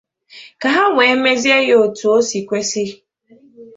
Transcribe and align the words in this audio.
ka 0.61 0.67
ha 0.75 0.83
wee 0.95 1.13
mezie 1.23 1.57
ya 1.69 1.77
etu 1.85 2.05
o 2.15 2.19
siri 2.27 2.41
kwesi 2.47 2.83